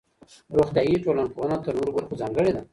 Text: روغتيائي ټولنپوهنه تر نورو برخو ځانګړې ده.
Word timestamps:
روغتيائي 0.55 0.95
ټولنپوهنه 1.05 1.57
تر 1.65 1.73
نورو 1.77 1.95
برخو 1.97 2.19
ځانګړې 2.21 2.51
ده. 2.55 2.61